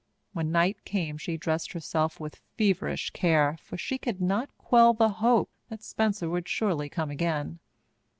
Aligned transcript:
When 0.33 0.51
night 0.51 0.83
came 0.83 1.19
she 1.19 1.37
dressed 1.37 1.73
herself 1.73 2.19
with 2.19 2.41
feverish 2.57 3.11
care, 3.11 3.57
for 3.61 3.77
she 3.77 3.99
could 3.99 4.19
not 4.19 4.49
quell 4.57 4.95
the 4.95 5.09
hope 5.09 5.51
that 5.69 5.83
Spencer 5.83 6.27
would 6.27 6.47
surely 6.49 6.89
come 6.89 7.11
again. 7.11 7.59